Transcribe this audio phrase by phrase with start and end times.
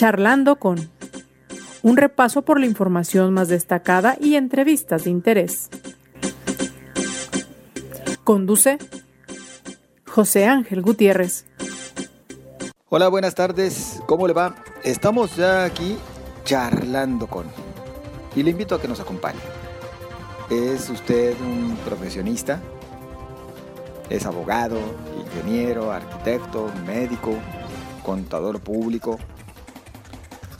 [0.00, 0.90] Charlando con
[1.82, 5.68] un repaso por la información más destacada y entrevistas de interés.
[8.24, 8.78] Conduce
[10.06, 11.44] José Ángel Gutiérrez.
[12.88, 14.00] Hola, buenas tardes.
[14.06, 14.54] ¿Cómo le va?
[14.84, 15.98] Estamos ya aquí
[16.44, 17.44] charlando con
[18.34, 19.40] y le invito a que nos acompañe.
[20.48, 22.58] ¿Es usted un profesionista?
[24.08, 24.78] ¿Es abogado,
[25.26, 27.34] ingeniero, arquitecto, médico,
[28.02, 29.18] contador público?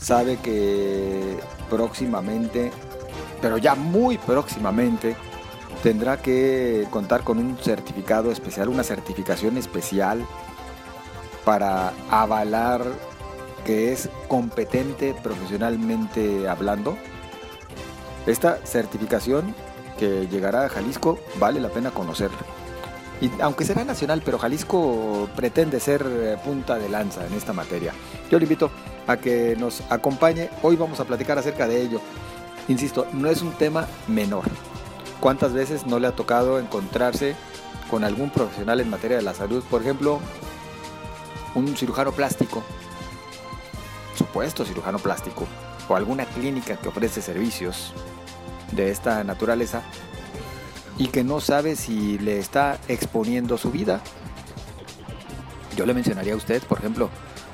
[0.01, 1.37] Sabe que
[1.69, 2.73] próximamente,
[3.41, 5.17] pero ya muy próximamente,
[5.83, 10.27] tendrá que contar con un certificado especial, una certificación especial
[11.45, 12.83] para avalar
[13.65, 16.97] que es competente profesionalmente hablando.
[18.27, 19.55] Esta certificación
[19.99, 22.39] que llegará a Jalisco vale la pena conocerla.
[23.21, 27.93] Y aunque será nacional, pero Jalisco pretende ser eh, punta de lanza en esta materia.
[28.31, 28.71] Yo le invito
[29.07, 30.51] a que nos acompañe.
[30.63, 32.01] Hoy vamos a platicar acerca de ello.
[32.69, 34.45] Insisto, no es un tema menor.
[35.21, 37.35] ¿Cuántas veces no le ha tocado encontrarse
[37.91, 39.63] con algún profesional en materia de la salud?
[39.71, 40.21] Por ejemplo,
[41.55, 42.63] un cirujano plástico,
[44.17, 45.47] supuesto cirujano plástico,
[45.89, 47.93] o alguna clínica que ofrece servicios
[48.73, 49.83] de esta naturaleza
[50.97, 54.01] y que no sabe si le está exponiendo su vida.
[55.77, 57.11] Yo le mencionaría a usted, por ejemplo,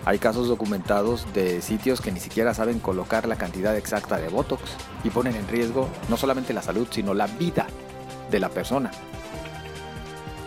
[0.07, 4.63] hay casos documentados de sitios que ni siquiera saben colocar la cantidad exacta de Botox
[5.03, 7.67] y ponen en riesgo no solamente la salud, sino la vida
[8.31, 8.93] de la persona.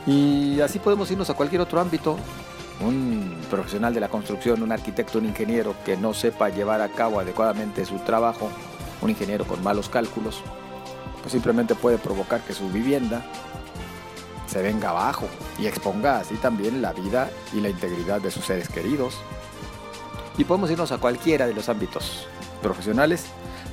[0.07, 2.15] Y así podemos irnos a cualquier otro ámbito.
[2.79, 7.19] Un profesional de la construcción, un arquitecto, un ingeniero que no sepa llevar a cabo
[7.19, 8.49] adecuadamente su trabajo,
[9.01, 10.41] un ingeniero con malos cálculos,
[11.19, 13.25] pues simplemente puede provocar que su vivienda
[14.47, 15.27] se venga abajo
[15.59, 19.15] y exponga así también la vida y la integridad de sus seres queridos
[20.39, 22.25] y podemos irnos a cualquiera de los ámbitos
[22.63, 23.25] profesionales.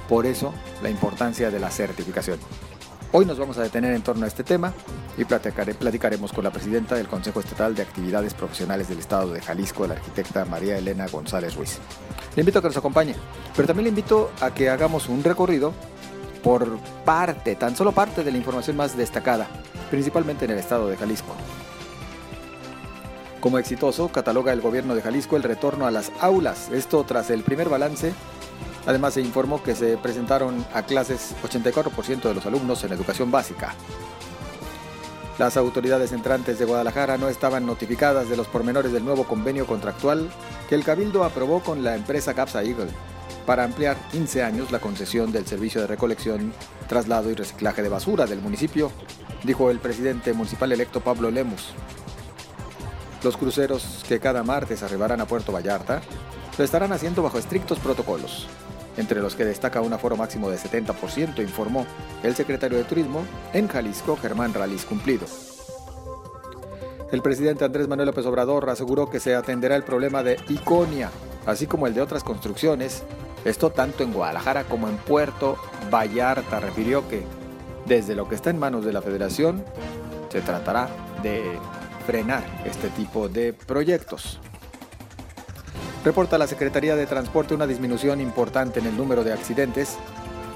[0.09, 2.39] Por eso la importancia de la certificación.
[3.13, 4.73] Hoy nos vamos a detener en torno a este tema
[5.17, 9.87] y platicaremos con la presidenta del Consejo Estatal de Actividades Profesionales del Estado de Jalisco,
[9.87, 11.79] la arquitecta María Elena González Ruiz.
[12.35, 13.15] Le invito a que nos acompañe,
[13.55, 15.73] pero también le invito a que hagamos un recorrido
[16.43, 19.47] por parte, tan solo parte de la información más destacada,
[19.89, 21.33] principalmente en el Estado de Jalisco.
[23.47, 27.45] Como exitoso, cataloga el gobierno de Jalisco el retorno a las aulas, esto tras el
[27.45, 28.13] primer balance.
[28.87, 33.73] Además se informó que se presentaron a clases 84% de los alumnos en educación básica.
[35.39, 40.29] Las autoridades entrantes de Guadalajara no estaban notificadas de los pormenores del nuevo convenio contractual
[40.69, 42.91] que el Cabildo aprobó con la empresa Capsa Eagle
[43.47, 46.53] para ampliar 15 años la concesión del servicio de recolección,
[46.89, 48.91] traslado y reciclaje de basura del municipio,
[49.45, 51.75] dijo el presidente municipal electo Pablo Lemus.
[53.27, 56.01] Los cruceros que cada martes arribarán a Puerto Vallarta
[56.57, 58.47] lo estarán haciendo bajo estrictos protocolos,
[58.97, 61.89] entre los que destaca un aforo máximo de 70%, informó
[62.23, 65.27] el secretario de Turismo en Jalisco, Germán Ralis Cumplido.
[67.11, 71.11] El presidente Andrés Manuel López Obrador aseguró que se atenderá el problema de Iconia,
[71.47, 73.03] así como el de otras construcciones,
[73.45, 75.57] esto tanto en Guadalajara como en Puerto
[75.93, 76.61] Vallarta.
[76.61, 77.25] Refirió que,
[77.87, 79.65] desde lo que está en manos de la federación,
[80.29, 80.89] se tratará
[81.25, 81.59] de
[82.07, 84.39] frenar este tipo de proyectos.
[86.05, 89.99] Reporta la Secretaría de Transporte una disminución importante en el número de accidentes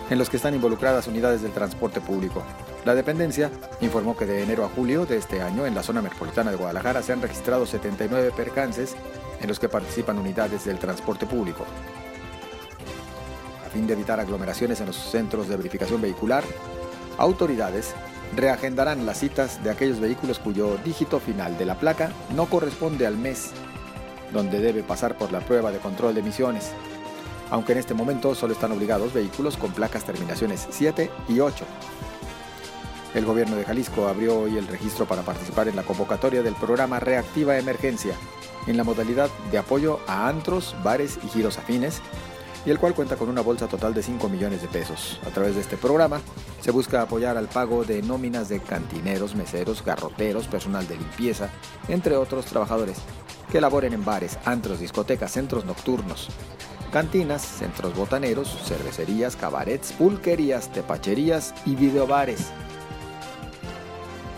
[0.08, 2.44] en los que están involucradas unidades del transporte público.
[2.84, 3.50] La dependencia
[3.80, 7.02] informó que de enero a julio de este año en la zona metropolitana de Guadalajara
[7.02, 8.94] se han registrado 79 percances
[9.40, 11.66] en los que participan unidades del transporte público.
[13.66, 16.44] A fin de evitar aglomeraciones en los centros de verificación vehicular,
[17.18, 17.94] autoridades
[18.34, 23.16] reagendarán las citas de aquellos vehículos cuyo dígito final de la placa no corresponde al
[23.16, 23.50] mes
[24.32, 26.70] donde debe pasar por la prueba de control de emisiones,
[27.50, 31.64] aunque en este momento solo están obligados vehículos con placas terminaciones 7 y 8.
[33.14, 37.00] El gobierno de Jalisco abrió hoy el registro para participar en la convocatoria del programa
[37.00, 38.14] Reactiva Emergencia,
[38.68, 42.02] en la modalidad de apoyo a antros, bares y giros afines,
[42.64, 45.18] y el cual cuenta con una bolsa total de 5 millones de pesos.
[45.26, 46.20] A través de este programa
[46.60, 51.50] se busca apoyar al pago de nóminas de cantineros, meseros, garroteros, personal de limpieza,
[51.88, 52.98] entre otros trabajadores
[53.50, 56.28] que laboren en bares, antros, discotecas, centros nocturnos,
[56.92, 62.48] cantinas, centros botaneros, cervecerías, cabarets, pulquerías, tepacherías y videobares.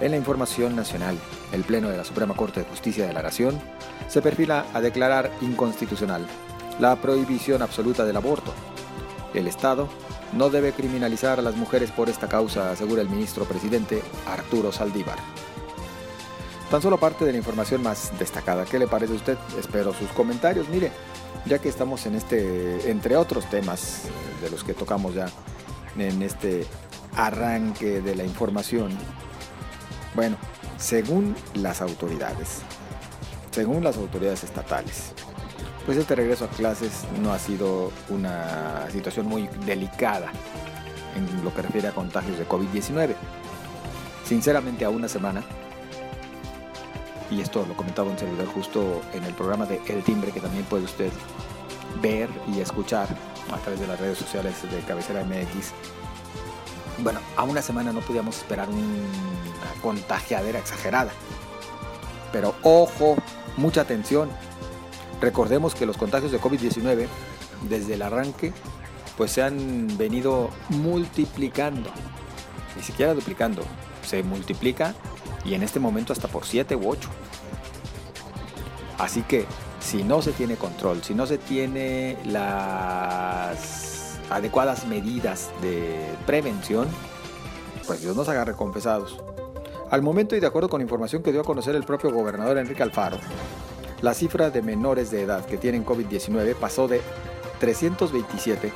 [0.00, 1.18] En la información nacional,
[1.52, 3.60] el Pleno de la Suprema Corte de Justicia de la Nación
[4.08, 6.26] se perfila a declarar inconstitucional
[6.78, 8.52] la prohibición absoluta del aborto.
[9.34, 9.88] El Estado
[10.32, 15.18] no debe criminalizar a las mujeres por esta causa, asegura el ministro presidente Arturo Saldívar.
[16.70, 18.64] Tan solo parte de la información más destacada.
[18.64, 19.38] ¿Qué le parece a usted?
[19.58, 20.68] Espero sus comentarios.
[20.70, 20.90] Mire,
[21.44, 24.04] ya que estamos en este, entre otros temas
[24.40, 25.26] de los que tocamos ya
[25.98, 26.66] en este
[27.14, 28.90] arranque de la información,
[30.14, 30.36] bueno,
[30.78, 32.62] según las autoridades,
[33.50, 35.12] según las autoridades estatales,
[35.84, 40.30] pues este regreso a clases no ha sido una situación muy delicada
[41.16, 43.14] en lo que refiere a contagios de COVID-19.
[44.24, 45.42] Sinceramente, a una semana
[47.32, 50.64] y esto lo comentaba un servidor justo en el programa de El Timbre, que también
[50.64, 51.10] puede usted
[52.02, 53.08] ver y escuchar
[53.50, 55.72] a través de las redes sociales de Cabecera MX.
[56.98, 61.10] Bueno, a una semana no podíamos esperar una contagiadera exagerada.
[62.32, 63.16] Pero ojo,
[63.56, 64.30] mucha atención.
[65.22, 67.06] Recordemos que los contagios de COVID-19
[67.68, 68.52] desde el arranque
[69.16, 71.90] pues se han venido multiplicando.
[72.76, 73.62] Ni siquiera duplicando.
[74.04, 74.94] Se multiplica
[75.44, 77.08] y en este momento hasta por 7 u 8.
[78.98, 79.46] Así que
[79.78, 86.88] si no se tiene control, si no se tiene las adecuadas medidas de prevención,
[87.86, 89.22] pues Dios nos haga recompensados.
[89.88, 92.82] Al momento y de acuerdo con información que dio a conocer el propio gobernador Enrique
[92.82, 93.18] Alfaro,
[94.02, 97.00] la cifra de menores de edad que tienen COVID-19 pasó de
[97.60, 98.72] 327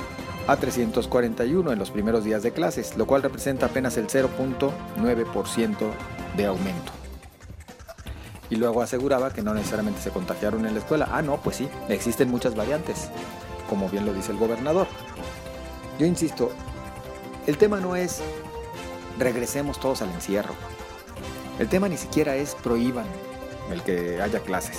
[0.47, 5.77] a 341 en los primeros días de clases, lo cual representa apenas el 0.9%
[6.37, 6.93] de aumento.
[8.49, 11.09] Y luego aseguraba que no necesariamente se contagiaron en la escuela.
[11.11, 13.09] Ah, no, pues sí, existen muchas variantes,
[13.69, 14.87] como bien lo dice el gobernador.
[15.99, 16.51] Yo insisto,
[17.45, 18.21] el tema no es
[19.19, 20.53] regresemos todos al encierro.
[21.59, 23.05] El tema ni siquiera es prohíban
[23.69, 24.77] el que haya clases,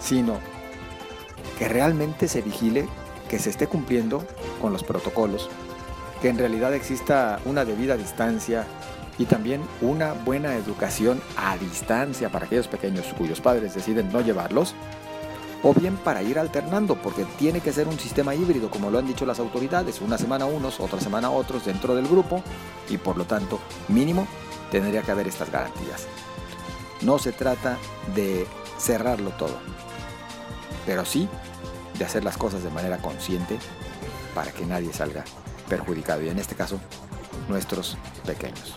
[0.00, 0.38] sino
[1.58, 2.88] que realmente se vigile
[3.28, 4.24] que se esté cumpliendo
[4.60, 5.48] con los protocolos,
[6.20, 8.66] que en realidad exista una debida distancia
[9.18, 14.74] y también una buena educación a distancia para aquellos pequeños cuyos padres deciden no llevarlos,
[15.62, 19.08] o bien para ir alternando, porque tiene que ser un sistema híbrido, como lo han
[19.08, 22.42] dicho las autoridades, una semana unos, otra semana otros dentro del grupo,
[22.88, 23.58] y por lo tanto,
[23.88, 24.28] mínimo,
[24.70, 26.06] tendría que haber estas garantías.
[27.02, 27.76] No se trata
[28.14, 28.46] de
[28.78, 29.58] cerrarlo todo,
[30.88, 31.28] pero sí
[31.98, 33.58] de hacer las cosas de manera consciente
[34.34, 35.22] para que nadie salga
[35.68, 36.80] perjudicado, y en este caso,
[37.46, 38.72] nuestros pequeños.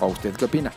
[0.00, 0.72] ¿O usted qué opina?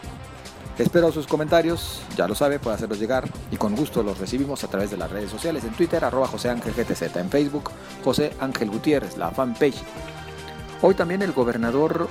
[0.77, 4.67] Espero sus comentarios, ya lo sabe, puede hacerlos llegar y con gusto los recibimos a
[4.67, 7.71] través de las redes sociales, en Twitter, arroba José Ángel GTZ, en Facebook,
[8.03, 9.81] José Ángel Gutiérrez, la fanpage.
[10.83, 12.07] Hoy también el gobernador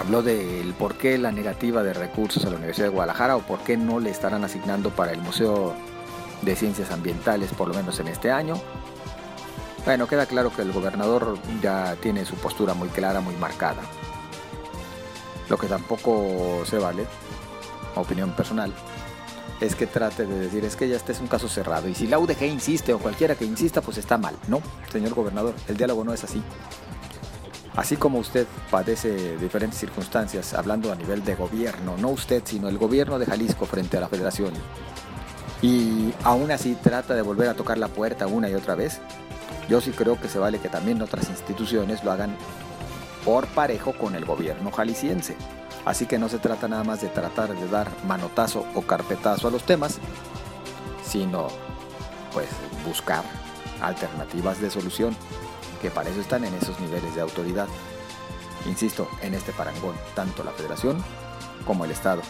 [0.00, 3.58] habló del por qué la negativa de recursos a la Universidad de Guadalajara o por
[3.58, 5.74] qué no le estarán asignando para el Museo
[6.42, 8.54] de Ciencias Ambientales, por lo menos en este año.
[9.84, 13.82] Bueno, queda claro que el gobernador ya tiene su postura muy clara, muy marcada.
[15.48, 17.06] Lo que tampoco se vale,
[17.94, 18.72] opinión personal,
[19.60, 22.06] es que trate de decir es que ya este es un caso cerrado y si
[22.06, 24.36] la UDG insiste o cualquiera que insista pues está mal.
[24.46, 24.60] No,
[24.92, 26.42] señor gobernador, el diálogo no es así.
[27.74, 32.76] Así como usted padece diferentes circunstancias hablando a nivel de gobierno, no usted, sino el
[32.76, 34.52] gobierno de Jalisco frente a la federación,
[35.62, 39.00] y aún así trata de volver a tocar la puerta una y otra vez,
[39.68, 42.36] yo sí creo que se vale que también otras instituciones lo hagan
[43.24, 45.36] por parejo con el gobierno jalisciense.
[45.84, 49.50] Así que no se trata nada más de tratar de dar manotazo o carpetazo a
[49.50, 49.98] los temas,
[51.04, 51.48] sino
[52.32, 52.48] pues
[52.86, 53.24] buscar
[53.80, 55.16] alternativas de solución,
[55.80, 57.66] que para eso están en esos niveles de autoridad.
[58.66, 61.02] Insisto, en este parangón, tanto la federación
[61.66, 62.22] como el Estado.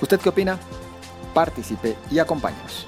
[0.00, 0.58] ¿Usted qué opina?
[1.34, 2.86] Participe y acompáñenos.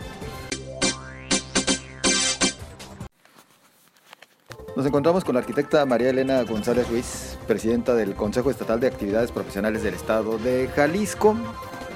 [4.77, 9.31] Nos encontramos con la arquitecta María Elena González Ruiz, presidenta del Consejo Estatal de Actividades
[9.31, 11.37] Profesionales del Estado de Jalisco.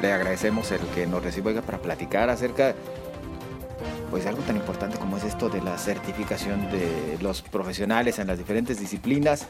[0.00, 2.76] Le agradecemos el que nos reciba para platicar acerca
[4.12, 8.38] pues algo tan importante como es esto de la certificación de los profesionales en las
[8.38, 9.46] diferentes disciplinas.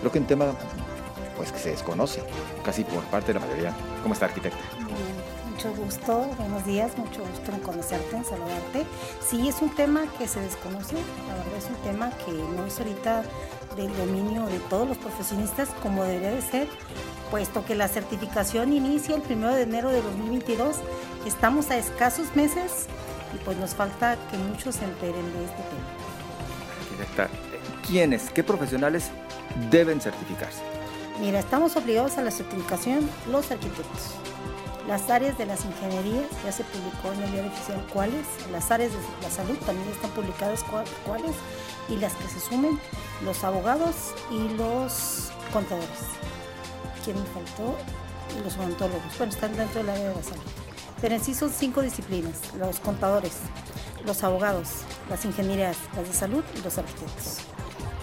[0.00, 0.46] Creo que un tema
[1.36, 2.22] pues que se desconoce
[2.62, 3.72] casi por parte de la mayoría.
[4.02, 4.58] ¿Cómo está arquitecta?
[5.58, 8.86] Mucho gusto, buenos días, mucho gusto en conocerte, en saludarte.
[9.28, 12.78] Sí, es un tema que se desconoce, la verdad es un tema que no es
[12.78, 13.24] ahorita
[13.74, 16.68] del dominio de todos los profesionistas como debería de ser,
[17.32, 20.76] puesto que la certificación inicia el 1 de enero de 2022.
[21.26, 22.86] Estamos a escasos meses
[23.34, 25.62] y pues nos falta que muchos se enteren de este
[27.16, 27.28] tema.
[27.84, 29.10] ¿Quiénes, qué profesionales
[29.72, 30.62] deben certificarse?
[31.18, 34.14] Mira, estamos obligados a la certificación los arquitectos
[34.88, 38.90] las áreas de las ingenierías, ya se publicó en el diario oficial cuáles, las áreas
[38.90, 40.64] de la salud también están publicadas
[41.06, 41.36] cuáles,
[41.88, 42.80] y las que se sumen,
[43.24, 45.88] los abogados y los contadores.
[47.04, 47.76] ¿Quién me faltó?
[48.44, 49.16] los odontólogos.
[49.16, 50.42] Bueno, están dentro del área de la salud.
[51.00, 53.32] Pero en sí son cinco disciplinas, los contadores,
[54.04, 54.68] los abogados,
[55.08, 57.38] las ingenierías, las de salud y los arquitectos.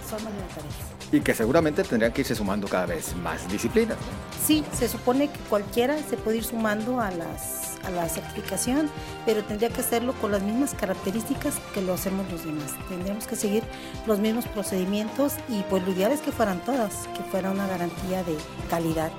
[0.09, 0.75] Son mayoritarias.
[1.11, 3.97] Y que seguramente tendrían que irse sumando cada vez más disciplinas.
[4.45, 8.91] Sí, se supone que cualquiera se puede ir sumando a, las, a la certificación,
[9.25, 12.75] pero tendría que hacerlo con las mismas características que lo hacemos los demás.
[12.87, 13.63] Tendríamos que seguir
[14.05, 18.23] los mismos procedimientos y pues lo ideal es que fueran todas, que fuera una garantía
[18.23, 18.37] de
[18.69, 19.11] calidad.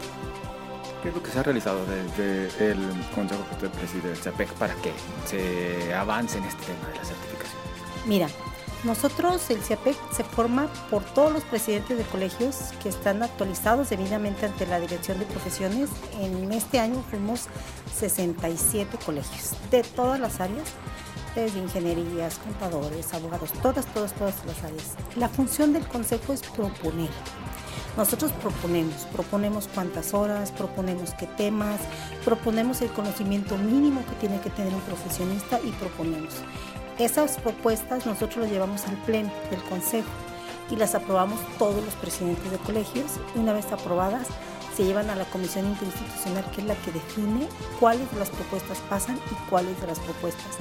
[1.03, 2.79] ¿Qué es lo que se ha realizado desde el
[3.13, 4.93] consejo que usted preside CEPEC para que
[5.25, 7.61] se avance en este tema de la certificación?
[8.07, 8.29] Mira,
[8.85, 14.47] nosotros, el CIAPEC, se forma por todos los presidentes de colegios que están actualizados debidamente
[14.47, 15.91] ante la Dirección de Profesiones.
[16.21, 17.47] En este año fuimos
[17.97, 20.69] 67 colegios de todas las áreas,
[21.35, 24.95] desde ingenierías, contadores, abogados, todas, todas, todas las áreas.
[25.17, 27.11] La función del consejo es proponer.
[27.97, 31.81] Nosotros proponemos, proponemos cuántas horas, proponemos qué temas,
[32.25, 36.35] proponemos el conocimiento mínimo que tiene que tener un profesionista y proponemos.
[36.99, 40.09] Esas propuestas nosotros las llevamos al pleno del consejo
[40.71, 43.21] y las aprobamos todos los presidentes de colegios.
[43.35, 44.29] Una vez aprobadas,
[44.75, 47.49] se llevan a la comisión interinstitucional que es la que define
[47.81, 50.57] cuáles de las propuestas pasan y cuáles de las propuestas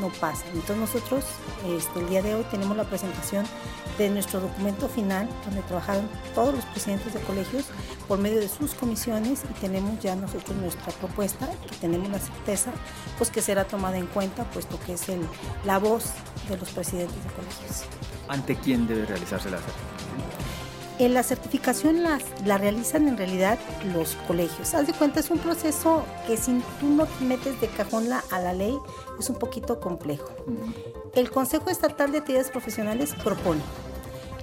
[0.00, 0.48] no pasan.
[0.54, 1.24] Entonces nosotros
[1.66, 3.44] este, el día de hoy tenemos la presentación
[3.98, 7.64] de nuestro documento final donde trabajaron todos los presidentes de colegios
[8.06, 12.70] por medio de sus comisiones y tenemos ya nosotros nuestra propuesta que tenemos la certeza
[13.16, 15.20] pues que será tomada en cuenta puesto que es el,
[15.64, 16.12] la voz
[16.48, 17.82] de los presidentes de colegios.
[18.28, 19.97] ¿Ante quién debe realizarse la certificación?
[20.98, 23.56] En la certificación la, la realizan en realidad
[23.94, 24.74] los colegios.
[24.74, 28.24] Haz de cuenta, es un proceso que si tú no te metes de cajón la,
[28.32, 28.76] a la ley,
[29.18, 30.28] es un poquito complejo.
[31.14, 33.60] El Consejo Estatal de Actividades Profesionales propone.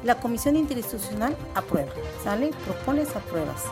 [0.05, 1.91] La Comisión Interinstitucional aprueba,
[2.23, 2.51] ¿sale?
[2.63, 3.63] Propones, apruebas.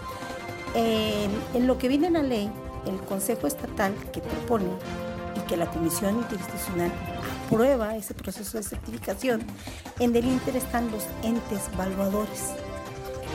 [0.75, 2.51] En, en lo que viene en la ley,
[2.85, 4.67] el Consejo Estatal que propone
[5.37, 6.91] y que la Comisión Interinstitucional
[7.45, 9.41] aprueba ese proceso de certificación,
[9.99, 12.51] en el Inter están los entes evaluadores.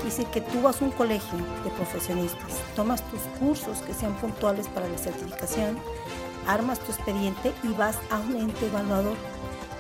[0.05, 4.69] Dice que tú vas a un colegio de profesionistas, tomas tus cursos que sean puntuales
[4.69, 5.79] para la certificación,
[6.47, 9.17] armas tu expediente y vas a un ente evaluador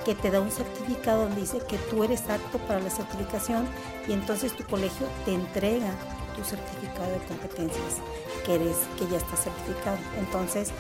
[0.05, 3.67] que te da un certificado donde dice que tú eres apto para la certificación
[4.07, 5.91] y entonces tu colegio te entrega
[6.37, 7.97] tu certificado de competencias
[8.45, 9.99] que eres que ya está certificado.
[10.19, 10.71] Entonces,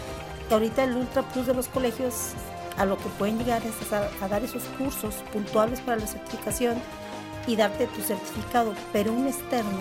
[0.50, 2.32] ahorita el Ultra Plus de los colegios
[2.76, 6.76] a lo que pueden llegar es a, a dar esos cursos puntuales para la certificación
[7.48, 9.78] y darte tu certificado, pero un externo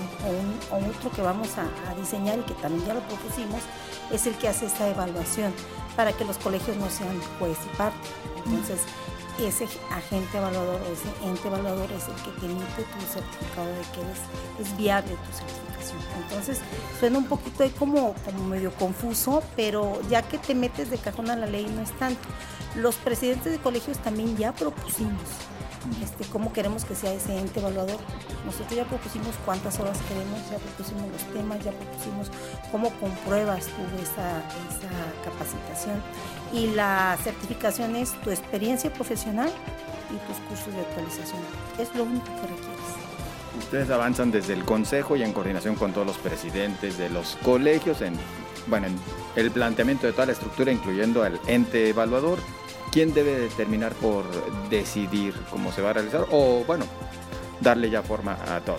[0.72, 3.62] o, un, otro que vamos a, diseñar y que también ya lo propusimos
[4.10, 5.52] es el que hace esta evaluación
[5.98, 8.08] para que los colegios no sean juez y parte.
[8.46, 8.80] Entonces,
[9.44, 14.02] ese agente evaluador ese ente evaluador es el que te emite tu certificado de que
[14.02, 14.20] eres,
[14.62, 16.00] es viable tu certificación.
[16.24, 16.60] Entonces,
[17.00, 21.36] suena un poquito como, como medio confuso, pero ya que te metes de cajón a
[21.36, 22.30] la ley no es tanto.
[22.76, 25.22] Los presidentes de colegios también ya propusimos
[26.04, 27.98] este, cómo queremos que sea ese ente evaluador.
[28.46, 32.32] Nosotros ya propusimos cuántas horas queremos, ya propusimos los temas, ya propusimos
[32.72, 34.40] cómo compruebas tú esa,
[34.70, 34.90] esa
[35.24, 36.02] capacitación.
[36.54, 39.50] Y la certificación es tu experiencia profesional
[40.10, 41.42] y tus cursos de actualización.
[41.80, 43.08] Es lo único que requieres.
[43.58, 48.02] Ustedes avanzan desde el consejo y en coordinación con todos los presidentes de los colegios
[48.02, 48.14] en,
[48.68, 48.98] bueno, en
[49.36, 52.40] el planteamiento de toda la estructura, incluyendo al ente evaluador
[52.92, 54.26] ¿quién debe determinar por
[54.70, 56.86] decidir cómo se va a realizar o, bueno,
[57.62, 58.78] darle ya forma a todo?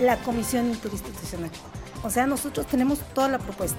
[0.00, 1.50] La comisión interinstitucional.
[2.02, 3.78] O sea, nosotros tenemos toda la propuesta.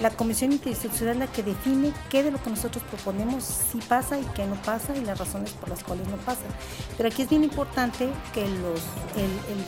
[0.00, 4.18] La comisión interinstitucional es la que define qué de lo que nosotros proponemos sí pasa
[4.18, 6.42] y qué no pasa y las razones por las cuales no pasa.
[6.96, 8.80] Pero aquí es bien importante que los,
[9.16, 9.64] el, el,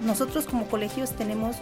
[0.00, 1.56] nosotros como colegios tenemos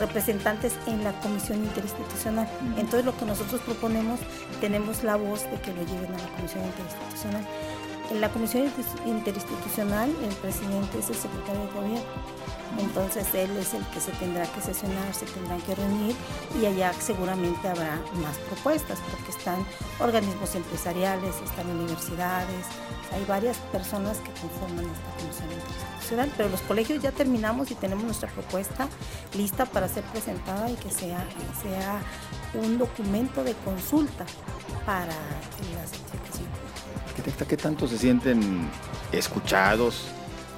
[0.00, 2.48] representantes en la comisión interinstitucional.
[2.76, 4.20] Entonces lo que nosotros proponemos,
[4.60, 7.46] tenemos la voz de que lo lleven a la comisión interinstitucional.
[8.10, 8.70] En la comisión
[9.06, 12.43] interinstitucional el presidente es el secretario de gobierno.
[12.94, 16.14] Entonces él es el que se tendrá que sesionar, se tendrán que reunir
[16.60, 19.66] y allá seguramente habrá más propuestas porque están
[19.98, 22.66] organismos empresariales, están universidades,
[23.12, 28.04] hay varias personas que conforman esta comisión interinstitucional, pero los colegios ya terminamos y tenemos
[28.04, 28.86] nuestra propuesta
[29.36, 31.26] lista para ser presentada y que sea,
[31.60, 32.00] sea
[32.54, 34.24] un documento de consulta
[34.86, 36.46] para la certificación.
[37.08, 38.70] Arquitecta, ¿qué tanto se sienten
[39.10, 40.04] escuchados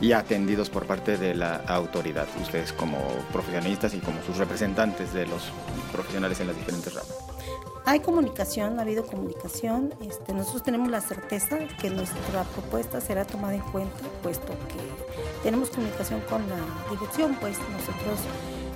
[0.00, 2.99] y atendidos por parte de la autoridad, ustedes como
[3.33, 5.43] profesionistas y como sus representantes de los
[5.93, 7.15] profesionales en las diferentes ramas?
[7.85, 9.95] Hay comunicación, ha habido comunicación.
[10.00, 15.71] Este, nosotros tenemos la certeza que nuestra propuesta será tomada en cuenta, puesto que tenemos
[15.71, 16.57] comunicación con la
[16.91, 18.21] dirección, pues nosotros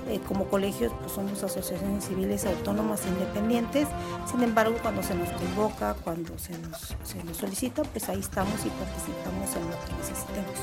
[0.09, 3.87] Eh, como colegios pues somos asociaciones civiles autónomas independientes,
[4.29, 8.59] sin embargo cuando se nos convoca, cuando se nos, se nos solicita, pues ahí estamos
[8.67, 10.59] y participamos en lo que necesitemos.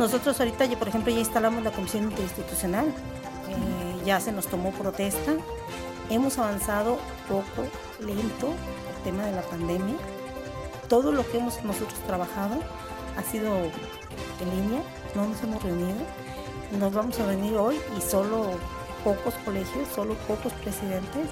[0.00, 5.34] Nosotros ahorita, por ejemplo, ya instalamos la comisión interinstitucional, eh, ya se nos tomó protesta,
[6.08, 8.48] hemos avanzado poco, lento,
[8.96, 9.96] el tema de la pandemia.
[10.88, 12.54] Todo lo que hemos nosotros trabajado
[13.18, 14.82] ha sido en línea,
[15.14, 16.06] no nos hemos reunido
[16.78, 18.52] nos vamos a venir hoy y solo
[19.02, 21.26] pocos colegios, solo pocos presidentes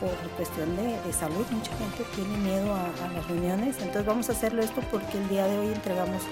[0.00, 1.44] por cuestión de, salud.
[1.50, 5.46] Mucha gente tiene miedo a, las reuniones, entonces vamos a hacerlo esto porque el día
[5.46, 6.22] de hoy entregamos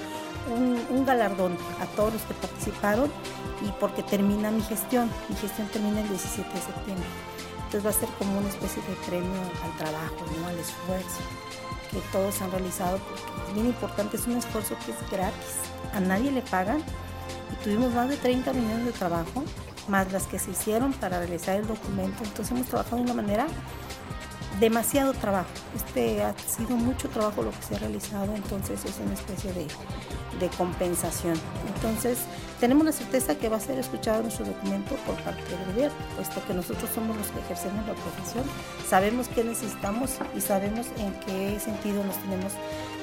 [0.49, 3.11] un, galardón a todos los que participaron
[3.67, 5.11] y porque termina mi gestión.
[5.29, 7.07] Mi gestión termina el 17 de septiembre.
[7.57, 11.21] Entonces va a ser como una especie de premio al trabajo, al esfuerzo
[11.91, 15.57] que todos han realizado, porque es bien importante, es un esfuerzo que es gratis,
[15.95, 16.83] a nadie le pagan,
[17.53, 19.43] y tuvimos más de 30 reuniones de trabajo,
[19.89, 22.23] más las que se hicieron para realizar el documento.
[22.25, 23.47] Entonces hemos trabajado de una manera
[24.61, 25.49] demasiado trabajo.
[25.75, 29.67] Este ha sido mucho trabajo lo que se ha realizado, entonces es una especie de,
[30.39, 31.35] de, compensación.
[31.75, 32.19] Entonces
[32.61, 36.45] tenemos la certeza que va a ser escuchado nuestro documento por parte del gobierno, puesto
[36.47, 38.45] que nosotros somos los que ejercemos la profesión,
[38.89, 42.53] sabemos qué necesitamos y sabemos en qué sentido nos tenemos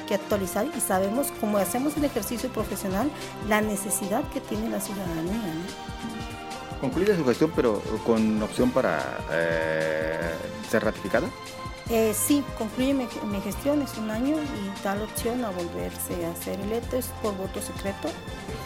[0.07, 3.09] que actualizar y sabemos, como hacemos el ejercicio profesional,
[3.47, 5.33] la necesidad que tiene la ciudadanía.
[5.33, 6.81] ¿no?
[6.81, 10.33] Concluye su gestión, pero con opción para eh,
[10.69, 11.27] ser ratificada.
[11.89, 13.07] Eh, sí, concluye mi,
[13.41, 17.37] gestión, es un año y da la opción a volverse a hacer electo, es por
[17.37, 18.07] voto secreto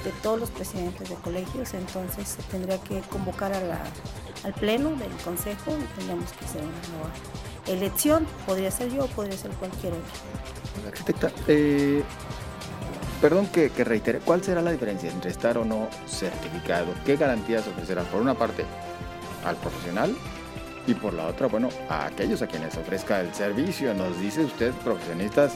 [0.06, 5.98] de todos los presidentes de colegios, entonces tendría que convocar al pleno del consejo y
[5.98, 7.12] tendríamos que hacer una nueva
[7.68, 10.88] elección, podría ser yo o podría ser cualquier otro.
[10.88, 12.02] Arquitecta, eh,
[13.20, 16.94] perdón que, reitere, ¿cuál será la diferencia entre estar o no certificado?
[17.06, 18.64] ¿Qué garantías ofrecerá por una parte
[19.44, 20.16] al profesional
[20.88, 23.94] y por la otra, bueno, a aquellos a quienes ofrezca el servicio?
[23.94, 25.54] Nos dice usted, profesionistas,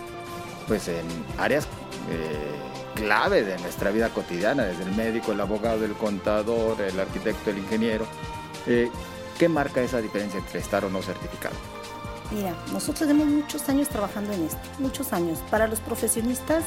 [0.67, 1.05] pues en
[1.37, 1.65] áreas
[2.09, 2.53] eh,
[2.95, 7.57] clave de nuestra vida cotidiana, desde el médico, el abogado, el contador, el arquitecto, el
[7.59, 8.05] ingeniero.
[8.67, 8.89] Eh,
[9.37, 11.55] ¿Qué marca esa diferencia entre estar o no certificado?
[12.31, 15.39] Mira, nosotros tenemos muchos años trabajando en esto, muchos años.
[15.51, 16.63] Para los profesionistas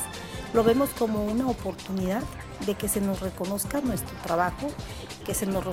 [0.52, 2.22] lo vemos como una oportunidad
[2.66, 4.68] de que se nos reconozca nuestro trabajo,
[5.26, 5.64] que se nos,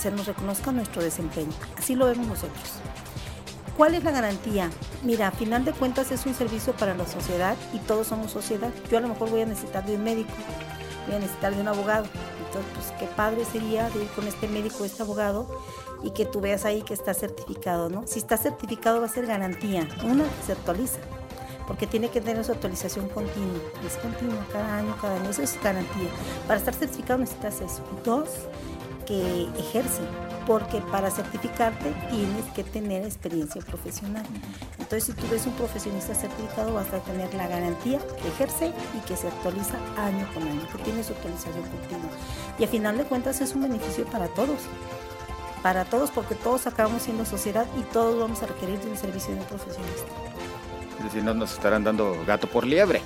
[0.00, 1.52] se nos reconozca nuestro desempeño.
[1.76, 2.80] Así lo vemos nosotros.
[3.76, 4.70] ¿Cuál es la garantía?
[5.04, 8.72] Mira, a final de cuentas es un servicio para la sociedad y todos somos sociedad.
[8.90, 10.32] Yo a lo mejor voy a necesitar de un médico,
[11.06, 12.06] voy a necesitar de un abogado.
[12.46, 15.46] Entonces, pues qué padre sería de ir con este médico, este abogado,
[16.02, 18.04] y que tú veas ahí que está certificado, ¿no?
[18.06, 19.88] Si está certificado va a ser garantía.
[20.04, 20.98] Una, se actualiza,
[21.68, 23.60] porque tiene que tener su actualización continua.
[23.86, 25.30] Es continua, cada año, cada año.
[25.30, 26.08] Eso es garantía.
[26.46, 27.82] Para estar certificado necesitas eso.
[28.04, 28.30] Dos,
[29.06, 30.00] que ejerce,
[30.46, 34.24] porque para certificarte tienes que tener experiencia profesional.
[34.78, 39.06] Entonces, si tú ves un profesionista certificado, vas a tener la garantía que ejerce y
[39.06, 42.10] que se actualiza año con año, que tiene su actualización continua.
[42.58, 44.58] Y a final de cuentas es un beneficio para todos
[45.62, 49.34] para todos porque todos acabamos siendo sociedad y todos vamos a requerir de un servicio
[49.34, 50.27] de un profesionista.
[51.02, 53.00] Decir, no nos estarán dando gato por liebre.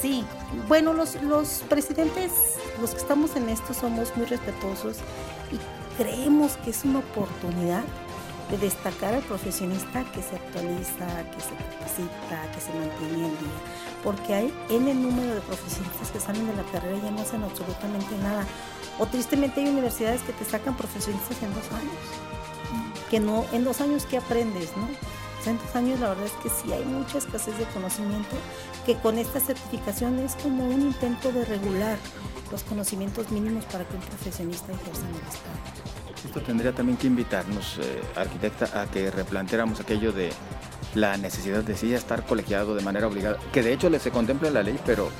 [0.00, 0.24] Sí,
[0.68, 2.32] bueno, los, los presidentes,
[2.80, 4.98] los que estamos en esto somos muy respetuosos
[5.50, 5.58] y
[6.00, 7.82] creemos que es una oportunidad
[8.50, 13.58] de destacar al profesionista que se actualiza, que se capacita, que se mantiene en día.
[14.02, 17.42] Porque hay N número de profesionistas que salen de la carrera y ya no hacen
[17.42, 18.46] absolutamente nada.
[18.98, 21.94] O tristemente hay universidades que te sacan profesionistas en dos años.
[23.10, 24.70] Que no, en dos años, ¿qué aprendes?
[24.76, 24.88] ¿no?
[25.46, 28.36] En dos años la verdad es que sí hay mucha escasez de conocimiento,
[28.84, 31.98] que con esta certificación es como un intento de regular
[32.50, 35.88] los conocimientos mínimos para que un profesionista ejerza en el Estado.
[36.24, 40.30] Esto tendría también que invitarnos, eh, arquitecta, a que replanteáramos aquello de
[40.94, 44.54] la necesidad de sí estar colegiado de manera obligada, que de hecho se contempla en
[44.54, 45.10] la ley, pero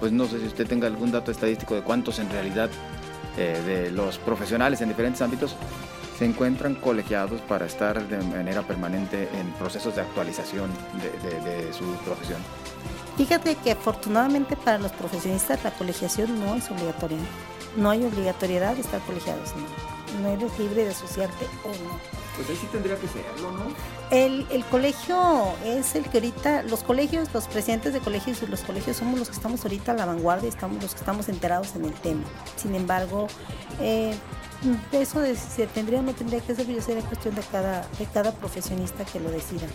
[0.00, 2.70] pues no sé si usted tenga algún dato estadístico de cuántos en realidad
[3.36, 5.56] eh, de los profesionales en diferentes ámbitos
[6.22, 10.70] se encuentran colegiados para estar de manera permanente en procesos de actualización
[11.02, 12.40] de, su profesión.
[13.16, 17.18] Fíjate que afortunadamente para los profesionistas la colegiación no es obligatoria.
[17.76, 20.22] No hay obligatoriedad de estar colegiados, no.
[20.22, 21.98] No eres libre de asociarte o no.
[22.36, 23.64] Pues ahí sí tendría que serlo, ¿no?
[24.12, 25.18] El, el, colegio
[25.64, 29.28] es el que ahorita, los colegios, los presidentes de colegios y los colegios somos los
[29.28, 32.22] que estamos ahorita a la vanguardia, estamos los que estamos enterados en el tema.
[32.56, 33.26] Sin embargo,
[33.80, 34.14] eh,
[34.92, 38.06] eso de si se tendría o no tendría que ser, sería cuestión de cada, de
[38.06, 39.66] cada profesionista que lo decida.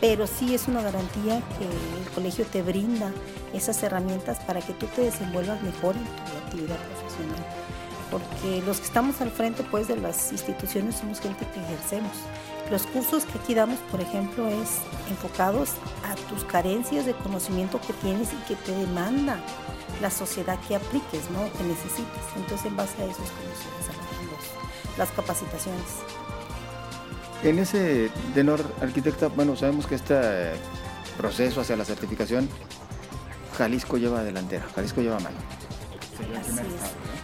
[0.00, 3.12] Pero sí es una garantía que el colegio te brinda
[3.52, 7.44] esas herramientas para que tú te desenvuelvas mejor en tu actividad profesional
[8.10, 12.12] porque los que estamos al frente pues de las instituciones somos gente que ejercemos.
[12.70, 14.78] Los cursos que aquí damos, por ejemplo, es
[15.10, 15.70] enfocados
[16.04, 19.38] a tus carencias de conocimiento que tienes y que te demanda
[20.02, 21.50] la sociedad que apliques, ¿no?
[21.56, 22.22] Que necesites.
[22.36, 23.87] Entonces, en base a eso es como se desarrollan
[24.98, 25.86] las capacitaciones.
[27.42, 30.52] En ese tenor, arquitecta, bueno, sabemos que este
[31.16, 32.48] proceso hacia la certificación,
[33.56, 35.36] Jalisco lleva delantera, Jalisco lleva mano.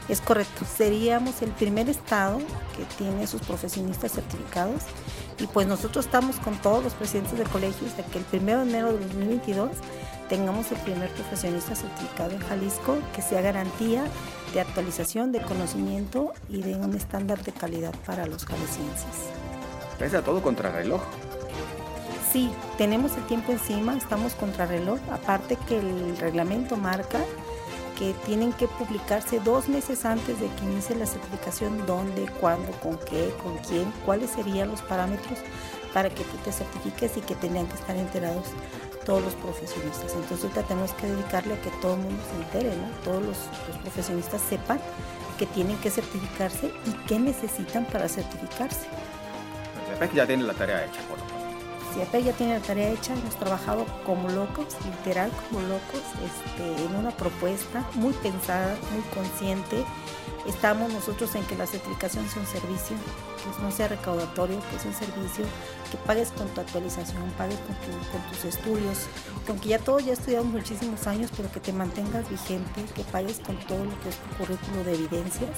[0.08, 0.20] es.
[0.20, 2.38] correcto, seríamos el primer estado
[2.76, 4.82] que tiene sus profesionistas certificados
[5.40, 8.70] y pues nosotros estamos con todos los presidentes de colegios de que el 1 de
[8.70, 9.70] enero de 2022
[10.28, 14.04] tengamos el primer profesionista certificado en Jalisco que sea garantía
[14.54, 19.28] de actualización, de conocimiento y de un estándar de calidad para los jaliscienses.
[19.98, 21.02] Pesa todo contra reloj.
[22.32, 27.20] Sí, tenemos el tiempo encima, estamos contra reloj, aparte que el reglamento marca
[27.98, 32.98] que tienen que publicarse dos meses antes de que inicie la certificación, dónde, cuándo, con
[32.98, 35.38] qué, con quién, cuáles serían los parámetros
[35.92, 38.46] para que tú te certifiques y que tengan que estar enterados
[39.04, 40.12] todos los profesionistas.
[40.14, 42.88] Entonces tenemos que dedicarle a que todo el mundo se entere, ¿no?
[43.04, 43.36] todos los,
[43.82, 44.80] profesionistas sepan
[45.38, 48.86] que tienen que certificarse y qué necesitan para certificarse.
[50.14, 51.23] ya tiene la tarea hecha, por
[51.94, 56.96] CIAPEC ya tiene la tarea hecha, hemos trabajado como locos, literal como locos, este, en
[56.96, 59.84] una propuesta muy pensada, muy consciente.
[60.44, 64.90] Estamos nosotros en que la certificación sea un servicio, que no sea recaudatorio, que sea
[64.90, 65.44] un servicio,
[65.90, 67.76] que pagues con tu actualización, pagues con,
[68.10, 69.06] con tus estudios,
[69.46, 73.38] que aunque ya todos ya estudiamos muchísimos años, pero que te mantengas vigente, que pagues
[73.38, 75.50] con todo lo que es tu currículo de evidencias.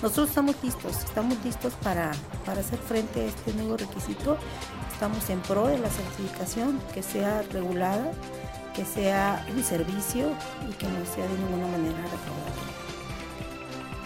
[0.00, 2.12] Nosotros estamos listos, estamos listos para,
[2.46, 4.38] para hacer frente a este nuevo requisito
[5.02, 8.12] estamos en pro de la certificación, que sea regulada,
[8.72, 10.28] que sea un servicio
[10.70, 12.72] y que no sea de ninguna manera recaudatoria.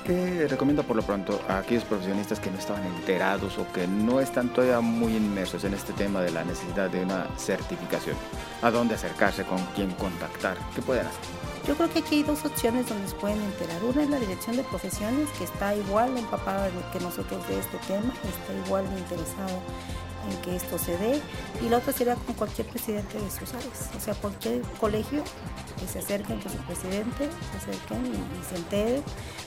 [0.07, 4.21] ¿Qué recomienda por lo pronto a aquellos profesionistas que no estaban enterados o que no
[4.21, 8.17] están todavía muy inmersos en este tema de la necesidad de una certificación?
[8.63, 9.45] ¿A dónde acercarse?
[9.45, 10.57] ¿Con quién contactar?
[10.75, 11.21] ¿Qué pueden hacer?
[11.69, 13.85] Yo creo que aquí hay dos opciones donde se pueden enterar.
[13.85, 18.15] Una es la Dirección de Profesiones, que está igual empapada que nosotros de este tema,
[18.25, 19.61] está igual de interesado
[20.31, 21.21] en que esto se dé
[21.65, 25.23] y la otra sería con cualquier presidente de sus áreas, o sea, cualquier colegio
[25.79, 29.03] que se acerquen con su presidente, se acerquen y, se enteren.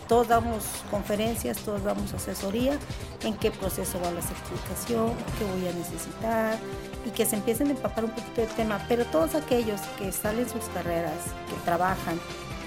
[0.08, 2.78] Todos damos conferencias, todos damos asesoría
[3.24, 6.58] en qué proceso va la certificación, qué voy a necesitar
[7.06, 8.84] y que se empiecen a empapar un poquito del tema.
[8.88, 12.20] Pero todos aquellos que salen sus carreras, que trabajan,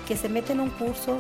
[0.07, 1.19] que se meten a un curso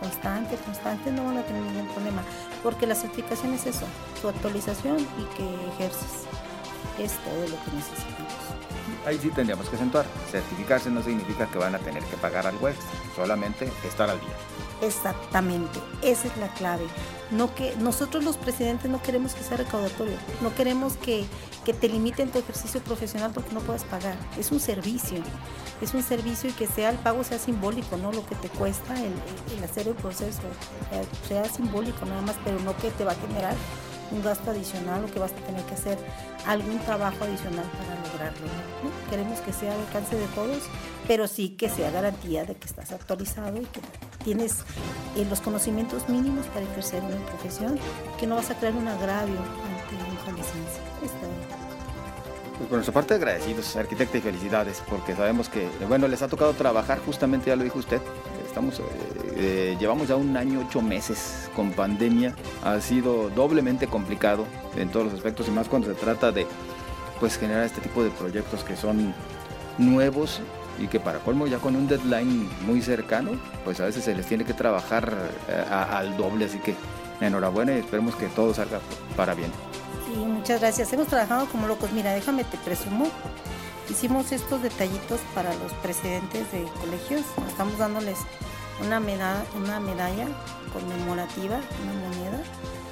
[0.00, 2.22] constante, constante, no van a tener ningún problema,
[2.64, 3.86] porque la certificación es eso,
[4.20, 6.24] su actualización y que ejerces.
[6.98, 8.32] Es todo lo que necesitamos.
[9.06, 10.06] Ahí sí tendríamos que acentuar.
[10.30, 14.34] Certificarse no significa que van a tener que pagar algo extra, solamente estar al día.
[14.82, 16.84] Exactamente, esa es la clave.
[17.30, 21.24] No que nosotros los presidentes no queremos que sea recaudatorio, no queremos que,
[21.64, 24.16] que te limiten tu ejercicio profesional porque no puedas pagar.
[24.38, 25.22] Es un servicio,
[25.80, 28.94] es un servicio y que sea el pago sea simbólico, no lo que te cuesta
[29.02, 30.42] el, hacer el proceso,
[31.26, 33.54] sea simbólico nada más, pero no que te va a generar
[34.10, 35.98] un gasto adicional o que vas a tener que hacer
[36.46, 38.46] algún trabajo adicional para lograrlo.
[39.10, 40.62] Queremos que sea al alcance de todos,
[41.08, 43.80] pero sí que sea garantía de que estás actualizado y que
[44.24, 44.64] tienes
[45.16, 47.78] eh, los conocimientos mínimos para ejercer una profesión,
[48.18, 50.82] que no vas a crear un agravio ante una licencia.
[51.00, 51.12] Pues
[52.68, 57.00] por nuestra parte agradecidos, arquitecta, y felicidades, porque sabemos que, bueno, les ha tocado trabajar,
[57.04, 58.00] justamente ya lo dijo usted,
[58.46, 58.82] estamos, eh,
[59.36, 65.06] eh, llevamos ya un año, ocho meses con pandemia, ha sido doblemente complicado en todos
[65.06, 66.46] los aspectos y más cuando se trata de
[67.20, 69.14] pues generar este tipo de proyectos que son
[69.78, 70.40] nuevos
[70.78, 73.32] y que para colmo ya con un deadline muy cercano,
[73.64, 75.12] pues a veces se les tiene que trabajar
[75.48, 76.74] eh, al doble, así que
[77.20, 78.80] enhorabuena y esperemos que todo salga
[79.16, 79.50] para bien.
[80.06, 80.92] Sí, muchas gracias.
[80.92, 81.92] Hemos trabajado como locos.
[81.92, 83.06] Mira, déjame te presumo.
[83.88, 87.22] Hicimos estos detallitos para los presidentes de colegios.
[87.48, 88.18] Estamos dándoles
[88.82, 90.26] una medalla, una medalla
[90.72, 92.42] conmemorativa, una moneda,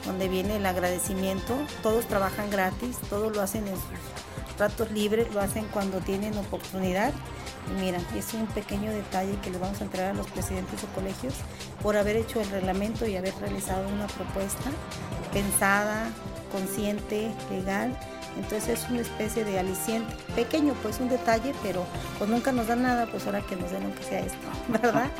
[0.06, 1.54] donde viene el agradecimiento.
[1.82, 7.12] Todos trabajan gratis, todos lo hacen en sus ratos libres, lo hacen cuando tienen oportunidad.
[7.70, 10.88] Y mira, es un pequeño detalle que le vamos a entregar a los presidentes de
[10.88, 11.34] colegios
[11.82, 14.70] por haber hecho el reglamento y haber realizado una propuesta
[15.32, 16.10] pensada,
[16.50, 17.96] consciente, legal
[18.36, 21.84] entonces es una especie de aliciente, pequeño pues un detalle, pero
[22.18, 25.10] pues nunca nos dan nada, pues ahora que nos den aunque sea esto, ¿verdad?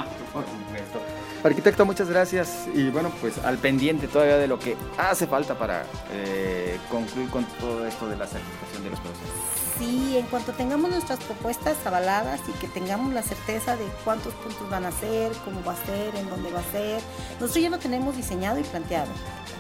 [1.45, 5.85] Arquitecto, muchas gracias y bueno, pues al pendiente todavía de lo que hace falta para
[6.13, 9.63] eh, concluir con todo esto de la certificación de los procesos.
[9.77, 14.71] Sí, en cuanto tengamos nuestras propuestas avaladas y que tengamos la certeza de cuántos puntos
[14.71, 17.01] van a ser, cómo va a ser, en dónde va a ser,
[17.41, 19.11] nosotros ya lo tenemos diseñado y planteado.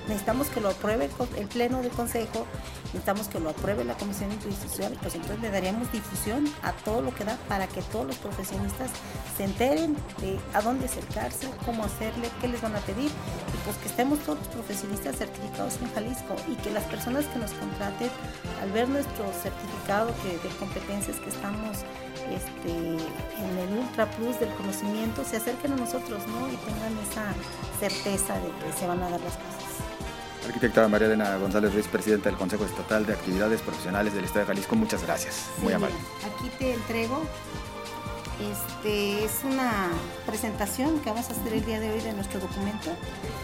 [0.07, 2.47] Necesitamos que lo apruebe el Pleno del Consejo,
[2.87, 7.15] necesitamos que lo apruebe la Comisión Interinstitucional, pues entonces le daríamos difusión a todo lo
[7.15, 8.91] que da para que todos los profesionistas
[9.37, 13.77] se enteren de a dónde acercarse, cómo hacerle, qué les van a pedir, y pues
[13.77, 18.11] que estemos todos los profesionistas certificados en Jalisco y que las personas que nos contraten,
[18.61, 21.79] al ver nuestro certificado que, de competencias que estamos
[22.31, 26.49] este, en el Ultra Plus del conocimiento, se acerquen a nosotros ¿no?
[26.49, 27.35] y tengan esa
[27.81, 29.63] certeza de que se van a dar las cosas.
[30.47, 34.47] Arquitecta María Elena González Ruiz, presidenta del Consejo Estatal de Actividades Profesionales del Estado de
[34.47, 35.47] Jalisco, muchas gracias.
[35.63, 35.95] Muy amable.
[36.27, 37.23] Aquí te entrego.
[38.51, 39.91] Este es una
[40.27, 42.91] presentación que vamos a hacer el día de hoy de nuestro documento,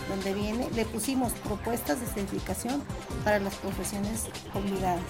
[0.08, 2.82] donde viene, le pusimos propuestas de certificación
[3.22, 5.04] para las profesiones obligadas.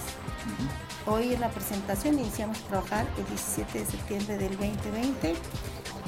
[1.07, 5.35] Hoy en la presentación iniciamos a trabajar el 17 de septiembre del 2020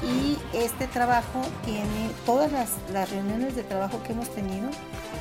[0.03, 4.69] y este trabajo tiene todas las, las reuniones de trabajo que hemos tenido,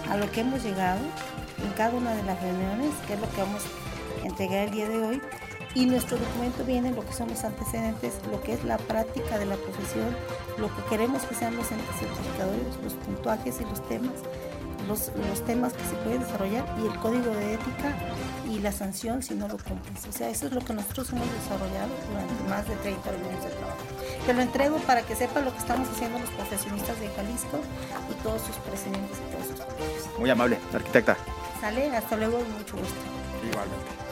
[0.09, 0.99] a lo que hemos llegado
[1.63, 3.63] en cada una de las reuniones, que es lo que vamos
[4.21, 5.21] a entregar el día de hoy.
[5.75, 9.45] Y nuestro documento viene lo que son los antecedentes, lo que es la práctica de
[9.45, 10.15] la profesión,
[10.57, 14.15] lo que queremos que sean los entes certificadores, los puntuajes y los temas,
[14.87, 17.95] los, los temas que se pueden desarrollar y el código de ética
[18.49, 20.07] y la sanción si no lo cumples.
[20.07, 23.49] O sea, eso es lo que nosotros hemos desarrollado durante más de 30 reuniones de
[23.51, 23.77] trabajo.
[24.25, 27.59] Te lo entrego para que sepan lo que estamos haciendo los profesionistas de Jalisco
[28.09, 31.15] y todos sus presidentes y todos sus Muy amable, arquitecta.
[31.61, 32.95] Sale, hasta luego y mucho gusto.
[33.47, 34.08] Igualmente.